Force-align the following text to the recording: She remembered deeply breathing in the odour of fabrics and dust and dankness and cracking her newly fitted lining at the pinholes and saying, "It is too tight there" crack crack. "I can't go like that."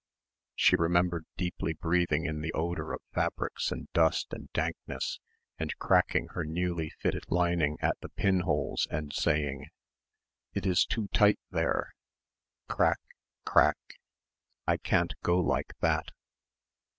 She 0.55 0.75
remembered 0.75 1.25
deeply 1.37 1.73
breathing 1.73 2.25
in 2.25 2.41
the 2.41 2.51
odour 2.53 2.91
of 2.93 3.01
fabrics 3.13 3.71
and 3.71 3.87
dust 3.93 4.33
and 4.33 4.51
dankness 4.51 5.19
and 5.59 5.77
cracking 5.77 6.29
her 6.29 6.43
newly 6.43 6.89
fitted 6.89 7.25
lining 7.29 7.77
at 7.81 7.99
the 8.01 8.09
pinholes 8.09 8.87
and 8.89 9.13
saying, 9.13 9.67
"It 10.55 10.65
is 10.65 10.87
too 10.87 11.07
tight 11.09 11.37
there" 11.51 11.93
crack 12.67 12.97
crack. 13.45 13.77
"I 14.65 14.77
can't 14.77 15.13
go 15.21 15.39
like 15.39 15.73
that." 15.81 16.05